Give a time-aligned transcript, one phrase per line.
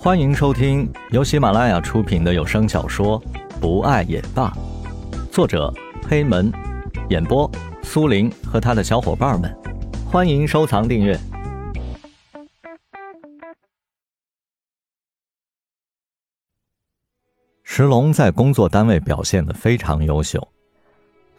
[0.00, 3.20] 欢迎收听由喜马拉雅出品的有声小说
[3.60, 4.48] 《不爱也罢》，
[5.32, 5.74] 作者
[6.08, 6.52] 黑门，
[7.10, 7.50] 演播
[7.82, 9.52] 苏林和他的小伙伴们。
[10.06, 11.18] 欢迎收藏订阅。
[17.64, 20.46] 石龙在工作单位表现的非常优秀，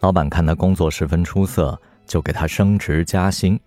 [0.00, 3.58] 老板看他工作十分出色，就给他升职加薪。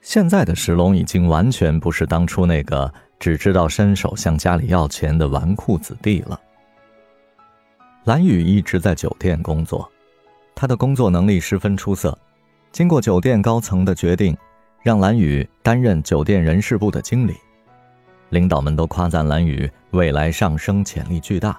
[0.00, 2.92] 现在的石龙已经完全不是当初那个。
[3.20, 6.40] 只知道伸手向家里要钱的纨绔子弟了。
[8.04, 9.90] 蓝宇一直在酒店工作，
[10.54, 12.16] 他的工作能力十分出色。
[12.70, 14.36] 经过酒店高层的决定，
[14.84, 17.34] 让蓝宇担任酒店人事部的经理。
[18.28, 21.58] 领导们都夸赞蓝宇未来上升潜力巨大，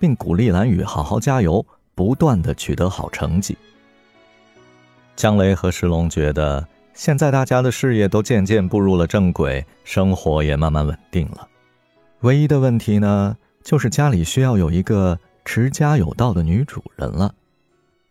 [0.00, 1.62] 并鼓励蓝宇好好加油，
[1.94, 3.54] 不断的取得好成绩。
[5.16, 6.66] 江雷和石龙觉得。
[6.94, 11.46] 现在大家的事业都渐渐步入了正轨，生活也慢慢稳定了。
[12.20, 17.34] 唯一的问题呢，就是家里需要有一个持家有道的女主人了。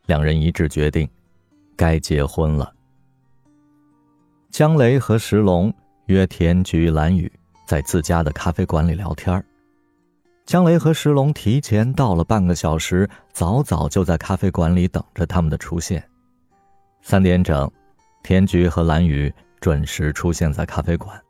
[0.06, 1.10] 两人一致决定，
[1.78, 2.74] 该结婚了。
[4.52, 5.74] 江雷和石龙
[6.08, 7.32] 约田菊、蓝雨
[7.66, 9.44] 在自家的咖啡馆里聊天
[10.46, 16.04] 江雷和石龙提前到了半个小时，早早就在咖啡馆里等着他们的出现。
[17.02, 17.72] 三点整。
[18.24, 21.22] 田菊和蓝雨准时出现在咖啡馆。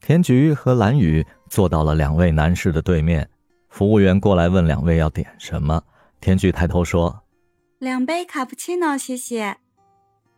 [0.00, 3.28] 田菊和蓝雨坐到了两位男士的对面。
[3.68, 5.80] 服务员过来问两位要点什么。
[6.20, 7.22] 田菊抬头说
[7.78, 9.58] ：“两杯卡布奇诺，谢谢。”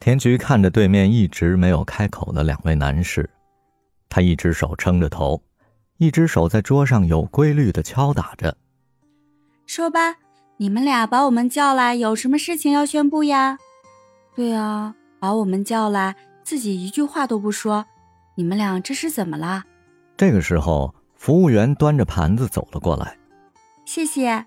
[0.00, 3.30] 田菊看着对面一直没有开口的两位男士，
[4.08, 5.40] 他一只手撑着头，
[5.96, 8.56] 一只手在桌上有规律的敲打着。
[9.64, 10.16] 说吧，
[10.56, 13.58] 你们俩把我们叫来，有什么事情要宣布呀？
[14.34, 14.96] 对啊。
[15.22, 17.86] 把我们叫来，自己一句话都不说，
[18.34, 19.62] 你们俩这是怎么了？
[20.16, 23.16] 这个时候，服务员端着盘子走了过来。
[23.84, 24.44] 谢谢。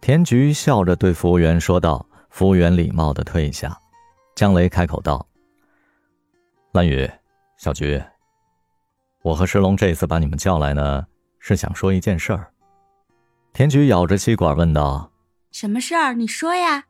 [0.00, 2.04] 田菊笑着对服务员说道。
[2.28, 3.78] 服务员礼貌的退下。
[4.34, 5.24] 江雷开口道
[6.74, 7.08] ：“蓝雨，
[7.56, 8.02] 小菊，
[9.22, 11.06] 我和石龙这次把你们叫来呢，
[11.38, 12.52] 是想说一件事儿。”
[13.54, 15.12] 田菊咬着吸管问道
[15.52, 16.14] ：“什么事儿？
[16.14, 16.84] 你说呀。”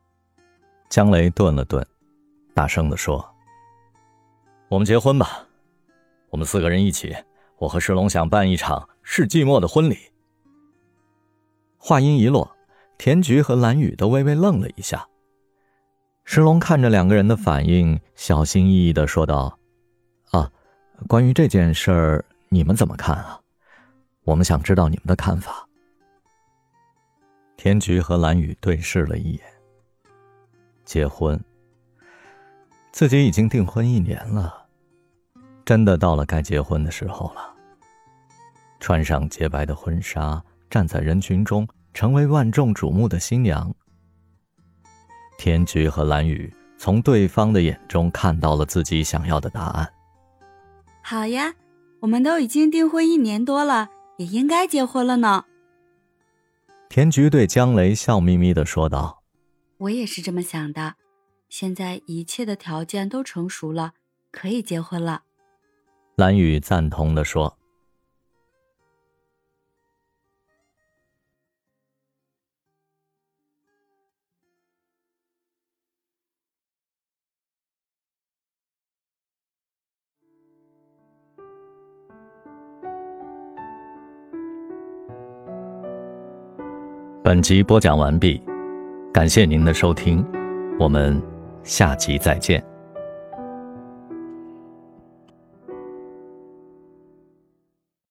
[0.89, 1.85] 江雷顿了顿。
[2.53, 3.23] 大声的说
[4.69, 5.47] ：“我们结婚吧，
[6.29, 7.15] 我们四个人一起。
[7.57, 9.97] 我和石龙想办一场世纪末的婚礼。”
[11.79, 12.55] 话音一落，
[12.97, 15.07] 田菊和蓝雨都微微愣了一下。
[16.25, 19.57] 石龙看着两个人的反应，小心翼翼的说道
[20.31, 20.51] ：“啊，
[21.07, 23.39] 关于这件事儿，你们怎么看啊？
[24.25, 25.67] 我们想知道你们的看法。”
[27.55, 29.41] 田菊和蓝雨对视了一眼。
[30.83, 31.41] 结婚。
[32.91, 34.65] 自己已经订婚一年了，
[35.63, 37.53] 真的到了该结婚的时候了。
[38.79, 43.73] 穿上洁白的婚纱，站在人群中，成为万众瞩目的新娘。
[45.37, 49.93] 田菊和蓝雨从对方的眼中看到了自己想要的答案。
[51.03, 51.53] 好呀，
[51.99, 55.45] 我们都已经订婚一年多了，也应该结婚了呢。
[56.89, 59.21] 田菊对江雷笑眯眯的说道
[59.77, 60.95] ：“我也是这么想的。”
[61.49, 63.93] 现在一切的条件都成熟了，
[64.31, 65.23] 可以结婚了。
[66.15, 67.57] 蓝雨赞同的说。
[87.23, 88.41] 本集播讲完毕，
[89.13, 90.25] 感谢您的收听，
[90.79, 91.36] 我们。
[91.67, 92.66] 下集再见。